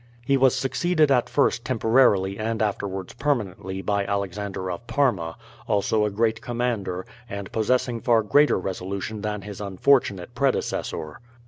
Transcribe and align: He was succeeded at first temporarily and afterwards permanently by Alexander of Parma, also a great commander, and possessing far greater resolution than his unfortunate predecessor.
He 0.25 0.35
was 0.35 0.55
succeeded 0.55 1.11
at 1.11 1.29
first 1.29 1.63
temporarily 1.63 2.39
and 2.39 2.59
afterwards 2.59 3.13
permanently 3.13 3.83
by 3.83 4.03
Alexander 4.03 4.71
of 4.71 4.87
Parma, 4.87 5.37
also 5.67 6.05
a 6.05 6.09
great 6.09 6.41
commander, 6.41 7.05
and 7.29 7.51
possessing 7.51 8.01
far 8.01 8.23
greater 8.23 8.57
resolution 8.57 9.21
than 9.21 9.43
his 9.43 9.61
unfortunate 9.61 10.33
predecessor. 10.33 11.19